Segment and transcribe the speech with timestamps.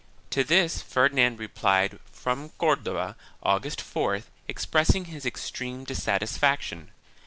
[0.31, 6.89] To this Ferdinand replied from Cordova, August 4th, expressing his extreme dissatisfaction.